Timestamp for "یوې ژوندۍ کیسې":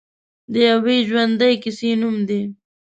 0.69-1.91